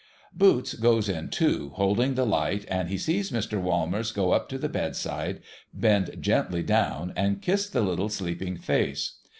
Boots 0.33 0.73
goes 0.73 1.07
in 1.07 1.29
too, 1.29 1.73
holding 1.75 2.15
the 2.15 2.25
light, 2.25 2.65
and 2.69 2.89
he 2.89 2.97
sees 2.97 3.29
Mr. 3.29 3.61
Walmers 3.61 4.11
go 4.11 4.31
up 4.31 4.49
to 4.49 4.57
the 4.57 4.67
bedside, 4.67 5.41
bend 5.75 6.15
gently 6.19 6.63
down, 6.63 7.13
and 7.15 7.39
kiss 7.39 7.69
the 7.69 7.81
little 7.81 8.09
sleeping 8.09 8.57
PARTED 8.57 8.67
III 8.67 8.85
face. 8.87 9.17